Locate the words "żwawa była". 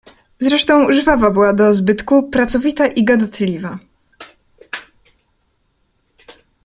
0.93-1.53